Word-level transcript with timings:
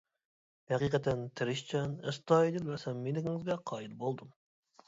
ھەقىقەتەن 0.71 1.21
تىرىشچان، 1.41 1.93
ئەستايىدىل 2.13 2.67
ۋە 2.73 2.81
سەمىمىيلىكىڭىزگە 2.85 3.63
قايىل 3.75 3.95
بولدۇم. 4.05 4.37